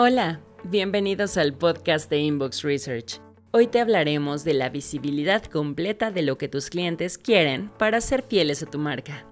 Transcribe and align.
Hola, 0.00 0.40
bienvenidos 0.62 1.36
al 1.36 1.54
podcast 1.54 2.08
de 2.08 2.18
Inbox 2.18 2.62
Research. 2.62 3.20
Hoy 3.50 3.66
te 3.66 3.80
hablaremos 3.80 4.44
de 4.44 4.54
la 4.54 4.68
visibilidad 4.68 5.42
completa 5.42 6.12
de 6.12 6.22
lo 6.22 6.38
que 6.38 6.46
tus 6.46 6.70
clientes 6.70 7.18
quieren 7.18 7.68
para 7.80 8.00
ser 8.00 8.22
fieles 8.22 8.62
a 8.62 8.66
tu 8.66 8.78
marca. 8.78 9.26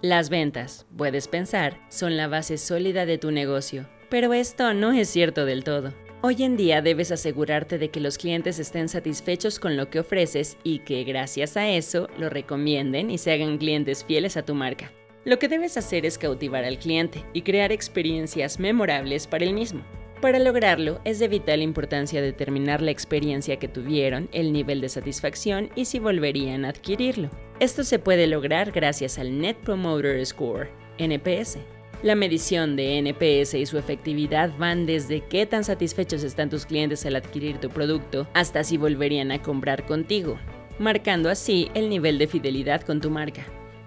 Las 0.00 0.28
ventas, 0.28 0.86
puedes 0.96 1.28
pensar, 1.28 1.78
son 1.88 2.16
la 2.16 2.26
base 2.26 2.58
sólida 2.58 3.06
de 3.06 3.16
tu 3.16 3.30
negocio, 3.30 3.88
pero 4.10 4.32
esto 4.32 4.74
no 4.74 4.90
es 4.90 5.08
cierto 5.08 5.44
del 5.44 5.62
todo. 5.62 5.94
Hoy 6.20 6.42
en 6.42 6.56
día 6.56 6.82
debes 6.82 7.12
asegurarte 7.12 7.78
de 7.78 7.90
que 7.90 8.00
los 8.00 8.18
clientes 8.18 8.58
estén 8.58 8.88
satisfechos 8.88 9.60
con 9.60 9.76
lo 9.76 9.88
que 9.88 10.00
ofreces 10.00 10.56
y 10.64 10.80
que 10.80 11.04
gracias 11.04 11.56
a 11.56 11.68
eso 11.68 12.08
lo 12.18 12.28
recomienden 12.28 13.08
y 13.08 13.18
se 13.18 13.30
hagan 13.30 13.56
clientes 13.56 14.02
fieles 14.02 14.36
a 14.36 14.42
tu 14.42 14.56
marca. 14.56 14.90
Lo 15.24 15.38
que 15.38 15.46
debes 15.46 15.76
hacer 15.76 16.04
es 16.04 16.18
cautivar 16.18 16.64
al 16.64 16.78
cliente 16.80 17.24
y 17.32 17.42
crear 17.42 17.70
experiencias 17.70 18.58
memorables 18.58 19.28
para 19.28 19.44
el 19.44 19.54
mismo. 19.54 19.84
Para 20.22 20.38
lograrlo, 20.38 21.00
es 21.04 21.18
de 21.18 21.26
vital 21.26 21.62
importancia 21.62 22.22
determinar 22.22 22.80
la 22.80 22.92
experiencia 22.92 23.58
que 23.58 23.66
tuvieron, 23.66 24.28
el 24.30 24.52
nivel 24.52 24.80
de 24.80 24.88
satisfacción 24.88 25.70
y 25.74 25.86
si 25.86 25.98
volverían 25.98 26.64
a 26.64 26.68
adquirirlo. 26.68 27.28
Esto 27.58 27.82
se 27.82 27.98
puede 27.98 28.28
lograr 28.28 28.70
gracias 28.70 29.18
al 29.18 29.36
Net 29.36 29.56
Promoter 29.56 30.24
Score, 30.24 30.70
NPS. 30.98 31.58
La 32.04 32.14
medición 32.14 32.76
de 32.76 32.98
NPS 32.98 33.54
y 33.54 33.66
su 33.66 33.78
efectividad 33.78 34.56
van 34.58 34.86
desde 34.86 35.22
qué 35.22 35.44
tan 35.44 35.64
satisfechos 35.64 36.22
están 36.22 36.50
tus 36.50 36.66
clientes 36.66 37.04
al 37.04 37.16
adquirir 37.16 37.58
tu 37.58 37.68
producto 37.68 38.28
hasta 38.32 38.62
si 38.62 38.76
volverían 38.76 39.32
a 39.32 39.42
comprar 39.42 39.86
contigo, 39.86 40.38
marcando 40.78 41.30
así 41.30 41.68
el 41.74 41.88
nivel 41.88 42.18
de 42.18 42.28
fidelidad 42.28 42.82
con 42.82 43.00
tu 43.00 43.10
marca. 43.10 43.44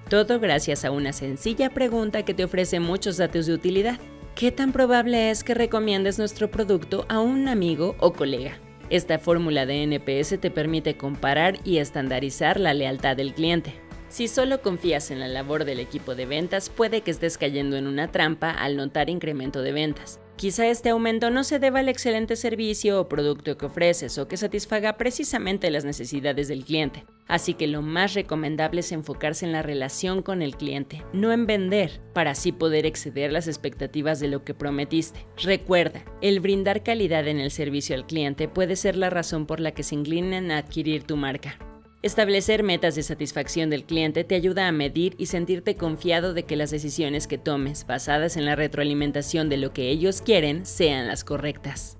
Todo 0.09 0.41
gracias 0.41 0.83
a 0.83 0.91
una 0.91 1.13
sencilla 1.13 1.70
pregunta 1.70 2.25
que 2.25 2.33
te 2.33 2.44
ofrece 2.44 2.81
muchos 2.81 3.16
datos 3.16 3.45
de 3.45 3.53
utilidad. 3.53 3.99
¿Qué 4.35 4.52
tan 4.52 4.73
probable 4.73 5.30
es 5.30 5.45
que 5.45 5.53
recomiendes 5.53 6.20
nuestro 6.20 6.52
producto 6.52 7.05
a 7.08 7.22
un 7.22 7.47
amigo 7.47 7.95
o 8.00 8.11
colega? 8.11 8.59
Esta 8.89 9.17
fórmula 9.17 9.66
de 9.66 9.83
NPS 9.83 10.41
te 10.41 10.52
permite 10.52 10.97
comparar 10.97 11.59
y 11.64 11.78
estandarizar 11.78 12.59
la 12.59 12.73
lealtad 12.73 13.16
del 13.16 13.33
cliente. 13.33 13.80
Si 14.09 14.28
solo 14.28 14.61
confías 14.61 15.09
en 15.09 15.22
la 15.22 15.30
labor 15.30 15.63
del 15.63 15.80
equipo 15.80 16.16
de 16.16 16.25
ventas, 16.25 16.69
puede 16.69 17.00
que 17.00 17.11
estés 17.11 17.38
cayendo 17.38 17.78
en 17.78 17.88
una 17.88 18.11
trampa 18.11 18.52
al 18.52 18.75
notar 18.75 19.09
incremento 19.09 19.61
de 19.61 19.72
ventas. 19.72 20.19
Quizá 20.38 20.67
este 20.67 20.89
aumento 20.89 21.31
no 21.31 21.45
se 21.45 21.59
deba 21.59 21.80
al 21.80 21.88
excelente 21.88 22.36
servicio 22.36 23.00
o 23.00 23.08
producto 23.08 23.58
que 23.58 23.67
ofreces 23.67 24.17
o 24.17 24.28
que 24.28 24.36
satisfaga 24.36 24.97
precisamente 24.97 25.72
las 25.72 25.86
necesidades 25.86 26.50
del 26.50 26.66
cliente. 26.66 27.05
Así 27.28 27.53
que 27.53 27.67
lo 27.67 27.81
más 27.81 28.14
recomendable 28.16 28.81
es 28.81 28.91
enfocarse 28.91 29.45
en 29.45 29.53
la 29.53 29.61
relación 29.61 30.22
con 30.22 30.41
el 30.41 30.58
cliente, 30.58 31.03
no 31.13 31.31
en 31.31 31.47
vender, 31.47 32.02
para 32.13 32.31
así 32.31 32.52
poder 32.52 32.86
exceder 32.86 33.31
las 33.31 33.47
expectativas 33.47 34.19
de 34.19 34.28
lo 34.28 34.44
que 34.44 34.53
prometiste. 34.53 35.25
Recuerda, 35.41 36.03
el 36.22 36.41
brindar 36.41 36.83
calidad 36.83 37.28
en 37.30 37.39
el 37.39 37.50
servicio 37.50 37.95
al 37.95 38.06
cliente 38.06 38.50
puede 38.50 38.75
ser 38.75 38.97
la 38.97 39.09
razón 39.09 39.45
por 39.45 39.61
la 39.61 39.72
que 39.72 39.83
se 39.83 39.95
inclinan 39.95 40.52
a 40.52 40.58
adquirir 40.58 41.03
tu 41.03 41.16
marca. 41.16 41.58
Establecer 42.06 42.61
metas 42.61 42.94
de 42.94 43.02
satisfacción 43.02 43.72
del 43.72 43.84
cliente 43.84 44.23
te 44.23 44.36
ayuda 44.36 44.67
a 44.67 44.72
medir 44.72 45.16
y 45.17 45.25
sentirte 45.25 45.75
confiado 45.75 46.36
de 46.36 46.44
que 46.44 46.56
las 46.56 46.70
decisiones 46.70 47.25
que 47.25 47.39
tomes, 47.39 47.88
basadas 47.88 48.38
en 48.38 48.45
la 48.45 48.56
retroalimentación 48.56 49.50
de 49.50 49.58
lo 49.58 49.73
que 49.73 49.89
ellos 49.89 50.22
quieren, 50.22 50.67
sean 50.67 51.08
las 51.08 51.23
correctas. 51.23 51.97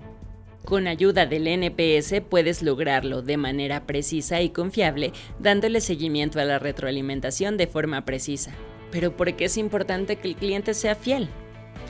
Con 0.64 0.86
ayuda 0.86 1.26
del 1.26 1.48
NPS 1.48 2.22
puedes 2.30 2.62
lograrlo 2.62 3.24
de 3.24 3.38
manera 3.38 3.88
precisa 3.88 4.44
y 4.44 4.52
confiable, 4.52 5.12
dándole 5.40 5.82
seguimiento 5.82 6.40
a 6.40 6.46
la 6.46 6.60
retroalimentación 6.60 7.58
de 7.58 7.66
forma 7.66 8.06
precisa. 8.06 8.54
Pero 8.92 9.18
¿por 9.18 9.36
qué 9.36 9.46
es 9.46 9.58
importante 9.58 10.18
que 10.18 10.28
el 10.28 10.36
cliente 10.36 10.76
sea 10.76 10.94
fiel? 10.94 11.30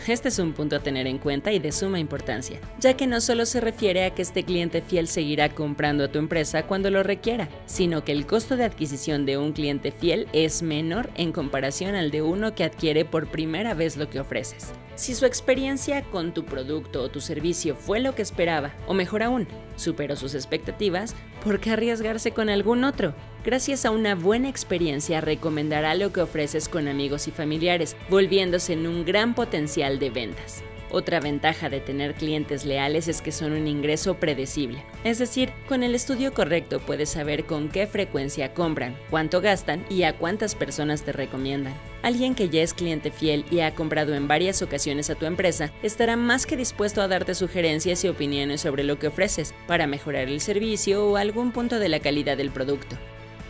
Este 0.08 0.28
es 0.30 0.38
un 0.38 0.54
punto 0.54 0.76
a 0.76 0.84
tener 0.84 1.08
en 1.08 1.18
cuenta 1.18 1.52
y 1.52 1.58
de 1.58 1.72
suma 1.72 2.00
importancia, 2.00 2.60
ya 2.80 2.96
que 2.96 3.08
no 3.08 3.20
solo 3.22 3.48
se 3.48 3.60
refiere 3.60 4.06
a 4.06 4.14
que 4.14 4.22
este 4.22 4.44
cliente 4.44 4.84
fiel 4.84 5.08
seguirá 5.08 5.50
comprando 5.50 6.04
a 6.04 6.08
tu 6.12 6.20
empresa 6.20 6.68
cuando 6.68 6.92
lo 6.92 7.02
requiera, 7.02 7.50
sino 7.66 8.04
que 8.04 8.12
el 8.12 8.28
costo 8.28 8.56
de 8.56 8.66
adquisición 8.66 9.26
de 9.26 9.40
un 9.40 9.52
cliente 9.52 9.92
fiel 9.92 10.28
es 10.32 10.62
menor 10.62 11.10
en 11.16 11.32
comparación 11.32 11.96
al 11.96 12.12
de 12.12 12.22
uno 12.22 12.54
que 12.54 12.64
adquiere 12.64 13.04
por 13.04 13.28
primera 13.28 13.74
vez 13.74 13.98
lo 13.98 14.08
que 14.08 14.20
ofreces. 14.20 14.74
Si 14.96 15.14
su 15.14 15.26
experiencia 15.26 16.04
con 16.04 16.34
tu 16.34 16.46
producto 16.46 17.02
o 17.02 17.10
tu 17.10 17.20
servicio 17.20 17.76
fue 17.76 18.00
lo 18.00 18.16
que 18.16 18.22
esperaba, 18.22 18.74
o 18.88 18.94
mejor 18.94 19.24
aún, 19.24 19.46
superó 19.76 20.16
sus 20.16 20.34
expectativas, 20.36 21.16
¿por 21.44 21.60
qué 21.60 21.72
arriesgarse 21.72 22.32
con 22.32 22.50
algún 22.50 22.86
otro? 22.86 23.14
Gracias 23.44 23.86
a 23.86 23.92
una 23.92 24.16
buena 24.16 24.48
experiencia 24.48 25.20
recomendará 25.20 25.96
lo 25.96 26.14
que 26.14 26.22
ofreces 26.22 26.70
con 26.70 26.88
amigos 26.88 27.28
y 27.28 27.32
familiares, 27.32 27.98
volviéndose 28.10 28.72
en 28.72 28.88
un 28.88 29.04
gran 29.04 29.36
potencial 29.36 30.00
de 30.00 30.12
ventas. 30.12 30.64
Otra 30.92 31.20
ventaja 31.20 31.70
de 31.70 31.80
tener 31.80 32.14
clientes 32.14 32.66
leales 32.66 33.08
es 33.08 33.22
que 33.22 33.32
son 33.32 33.54
un 33.54 33.68
ingreso 33.68 34.16
predecible. 34.16 34.84
Es 35.04 35.18
decir, 35.18 35.52
con 35.68 35.84
el 35.84 35.96
estudio 35.96 36.34
correcto 36.34 36.80
puedes 36.80 37.10
saber 37.10 37.46
con 37.46 37.70
qué 37.70 37.88
frecuencia 37.88 38.54
compran, 38.54 38.96
cuánto 39.10 39.42
gastan 39.42 39.86
y 39.90 40.04
a 40.04 40.14
cuántas 40.14 40.56
personas 40.56 41.04
te 41.04 41.12
recomiendan. 41.12 41.74
Alguien 42.02 42.36
que 42.36 42.50
ya 42.50 42.62
es 42.62 42.74
cliente 42.74 43.10
fiel 43.10 43.46
y 43.50 43.62
ha 43.62 43.74
comprado 43.74 44.14
en 44.14 44.28
varias 44.28 44.62
ocasiones 44.62 45.10
a 45.10 45.16
tu 45.16 45.26
empresa 45.26 45.72
estará 45.82 46.16
más 46.16 46.46
que 46.46 46.56
dispuesto 46.56 47.02
a 47.02 47.08
darte 47.08 47.34
sugerencias 47.34 48.04
y 48.04 48.10
opiniones 48.10 48.62
sobre 48.62 48.84
lo 48.84 49.00
que 49.00 49.08
ofreces 49.08 49.56
para 49.66 49.88
mejorar 49.88 50.28
el 50.28 50.40
servicio 50.40 51.08
o 51.08 51.18
algún 51.18 51.52
punto 51.52 51.80
de 51.80 51.90
la 51.90 52.00
calidad 52.00 52.38
del 52.38 52.52
producto. 52.52 52.96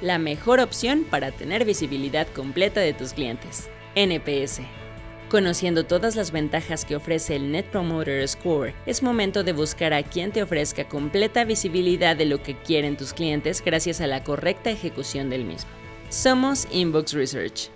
La 0.02 0.20
mejor 0.20 0.60
opción 0.60 1.06
para 1.10 1.32
tener 1.32 1.66
visibilidad 1.66 2.28
completa 2.28 2.80
de 2.80 2.94
tus 2.94 3.14
clientes. 3.14 3.70
NPS. 3.96 4.62
Conociendo 5.36 5.86
todas 5.86 6.16
las 6.16 6.32
ventajas 6.32 6.86
que 6.86 6.96
ofrece 6.96 7.36
el 7.36 7.52
Net 7.52 7.66
Promoter 7.66 8.26
Score, 8.26 8.74
es 8.86 9.04
momento 9.04 9.44
de 9.44 9.52
buscar 9.52 9.94
a 9.94 10.02
quien 10.02 10.32
te 10.32 10.42
ofrezca 10.42 10.88
completa 10.88 11.44
visibilidad 11.44 12.16
de 12.16 12.24
lo 12.24 12.42
que 12.42 12.56
quieren 12.56 12.96
tus 12.96 13.12
clientes 13.12 13.62
gracias 13.62 14.00
a 14.00 14.08
la 14.08 14.24
correcta 14.24 14.70
ejecución 14.70 15.30
del 15.30 15.44
mismo. 15.44 15.70
Somos 16.08 16.70
Inbox 16.72 17.12
Research. 17.12 17.70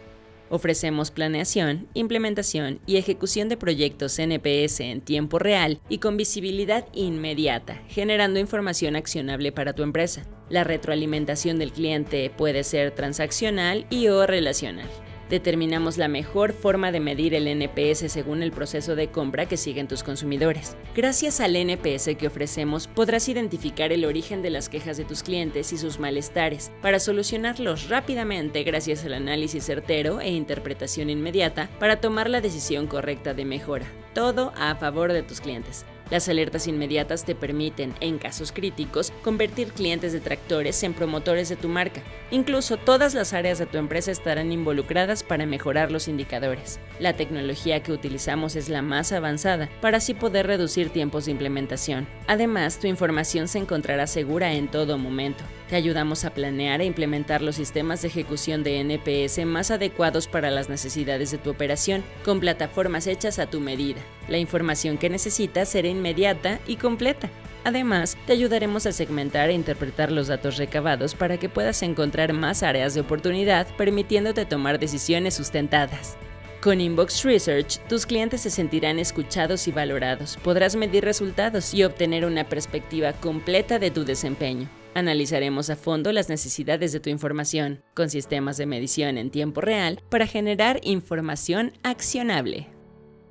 Ofrecemos 0.50 1.12
planeación, 1.12 1.90
implementación 1.94 2.80
y 2.86 2.96
ejecución 2.96 3.50
de 3.50 3.58
proyectos 3.58 4.18
NPS 4.20 4.80
en 4.80 5.02
tiempo 5.02 5.38
real 5.38 5.82
y 5.90 5.98
con 5.98 6.16
visibilidad 6.16 6.86
inmediata, 6.94 7.82
generando 7.90 8.40
información 8.40 8.96
accionable 8.96 9.52
para 9.52 9.74
tu 9.74 9.84
empresa. 9.84 10.24
La 10.48 10.64
retroalimentación 10.64 11.60
del 11.60 11.74
cliente 11.74 12.32
puede 12.38 12.64
ser 12.64 12.92
transaccional 12.92 13.86
y 13.90 14.08
o 14.08 14.26
relacional 14.26 14.88
determinamos 15.30 15.98
la 15.98 16.08
mejor 16.08 16.54
forma 16.54 16.92
de 16.92 17.00
medir 17.00 17.34
el 17.34 17.48
NPS 17.48 18.12
según 18.12 18.44
el 18.44 18.52
proceso 18.52 18.96
de 18.96 19.08
compra 19.08 19.46
que 19.46 19.58
siguen 19.58 19.88
tus 19.88 20.04
consumidores. 20.04 20.76
Gracias 20.96 21.40
al 21.40 21.56
NPS 21.56 22.16
que 22.18 22.28
ofrecemos, 22.28 22.88
podrás 22.88 23.30
identificar 23.30 23.92
el 23.92 24.06
origen 24.06 24.42
de 24.42 24.50
las 24.50 24.70
quejas 24.70 24.98
de 24.98 25.06
tus 25.06 25.24
clientes 25.24 25.72
y 25.74 25.78
sus 25.78 26.00
malestares 26.00 26.72
para 26.82 27.00
solucionarlos 27.00 27.90
rápidamente 27.90 28.64
gracias 28.64 29.06
al 29.06 29.14
análisis 29.14 29.64
certero 29.64 30.22
e 30.22 30.30
interpretación 30.30 31.10
inmediata 31.10 31.70
para 31.80 32.02
tomar 32.02 32.30
la 32.30 32.42
decisión 32.42 32.88
correcta 32.88 33.34
de 33.34 33.46
mejora. 33.46 33.86
Todo 34.14 34.52
a 34.58 34.76
favor 34.76 35.14
de 35.14 35.24
tus 35.24 35.40
clientes. 35.40 35.86
Las 36.10 36.28
alertas 36.28 36.68
inmediatas 36.68 37.24
te 37.24 37.36
permiten, 37.36 37.94
en 38.00 38.18
casos 38.18 38.52
críticos, 38.52 39.14
convertir 39.24 39.72
clientes 39.74 40.12
detractores 40.12 40.82
en 40.84 40.94
promotores 40.94 41.50
de 41.50 41.56
tu 41.56 41.70
marca. 41.70 42.02
Incluso 42.32 42.78
todas 42.78 43.14
las 43.14 43.34
áreas 43.34 43.60
de 43.60 43.68
tu 43.68 43.78
empresa 43.78 44.12
estarán 44.12 44.52
involucradas 44.52 45.24
para 45.24 45.46
mejorar 45.46 45.92
los 45.92 46.08
indicadores. 46.08 46.80
La 47.00 47.14
tecnología 47.14 47.84
que 47.84 47.92
utilizamos 47.92 48.56
es 48.56 48.70
la 48.70 48.82
más 48.82 49.12
avanzada 49.12 49.70
para 49.82 49.98
así 49.98 50.14
poder 50.14 50.48
reducir 50.48 50.90
tiempos 50.90 51.26
de 51.26 51.32
implementación. 51.32 52.08
Además, 52.28 52.80
tu 52.80 52.88
información 52.88 53.48
se 53.48 53.60
encontrará 53.60 54.08
segura 54.08 54.54
en 54.54 54.68
todo 54.68 54.98
momento. 54.98 55.44
Te 55.70 55.76
ayudamos 55.76 56.26
a 56.26 56.32
planear 56.32 56.82
e 56.82 56.86
implementar 56.86 57.44
los 57.44 57.56
sistemas 57.56 58.02
de 58.02 58.08
ejecución 58.08 58.64
de 58.64 58.80
NPS 58.80 59.46
más 59.46 59.70
adecuados 59.70 60.28
para 60.28 60.50
las 60.50 60.68
necesidades 60.68 61.30
de 61.30 61.38
tu 61.38 61.52
operación, 61.52 62.04
con 62.26 62.40
plataformas 62.40 63.06
hechas 63.06 63.38
a 63.38 63.46
tu 63.46 63.60
medida. 63.60 64.02
La 64.28 64.40
información 64.40 64.98
que 64.98 65.12
necesitas 65.12 65.70
será 65.70 65.88
inmediata 65.88 66.60
y 66.66 66.78
completa. 66.78 67.30
Además, 67.66 68.18
te 68.26 68.34
ayudaremos 68.34 68.88
a 68.88 68.92
segmentar 68.92 69.52
e 69.52 69.54
interpretar 69.54 70.12
los 70.12 70.28
datos 70.28 70.58
recabados 70.58 71.14
para 71.14 71.38
que 71.38 71.50
puedas 71.50 71.84
encontrar 71.84 72.34
más 72.34 72.64
áreas 72.64 72.96
de 72.96 73.02
oportunidad, 73.02 73.68
permitiéndote 73.76 74.46
tomar 74.46 74.80
decisiones 74.80 75.36
sustentadas. 75.36 76.18
Con 76.62 76.82
Inbox 76.82 77.24
Research, 77.24 77.78
tus 77.88 78.06
clientes 78.06 78.42
se 78.42 78.50
sentirán 78.50 79.00
escuchados 79.00 79.70
y 79.70 79.72
valorados. 79.72 80.38
Podrás 80.44 80.76
medir 80.76 81.06
resultados 81.06 81.74
y 81.74 81.86
obtener 81.86 82.26
una 82.26 82.50
perspectiva 82.50 83.14
completa 83.14 83.80
de 83.80 83.92
tu 83.92 84.04
desempeño. 84.04 84.68
Analizaremos 84.94 85.70
a 85.70 85.78
fondo 85.78 86.12
las 86.12 86.28
necesidades 86.28 86.92
de 86.92 87.00
tu 87.00 87.10
información, 87.10 87.82
con 87.94 88.10
sistemas 88.10 88.58
de 88.58 88.66
medición 88.66 89.18
en 89.18 89.30
tiempo 89.30 89.62
real 89.62 90.02
para 90.10 90.28
generar 90.28 90.82
información 90.84 91.72
accionable. 91.84 92.68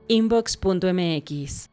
Inbox.mx 0.07 1.69